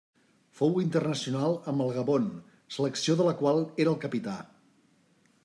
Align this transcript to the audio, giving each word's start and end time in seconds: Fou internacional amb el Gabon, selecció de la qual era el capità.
Fou 0.59 0.71
internacional 0.83 1.53
amb 1.73 1.85
el 1.85 1.93
Gabon, 1.99 2.25
selecció 2.79 3.19
de 3.21 3.29
la 3.29 3.35
qual 3.43 3.63
era 3.85 3.95
el 3.95 4.01
capità. 4.09 4.39